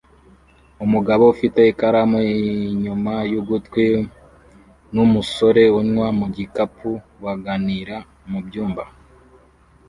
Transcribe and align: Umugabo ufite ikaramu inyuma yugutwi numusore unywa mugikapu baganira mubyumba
Umugabo 0.85 1.23
ufite 1.33 1.59
ikaramu 1.71 2.19
inyuma 2.71 3.13
yugutwi 3.31 3.85
numusore 4.93 5.63
unywa 5.79 6.07
mugikapu 6.19 6.91
baganira 7.23 7.97
mubyumba 8.29 8.83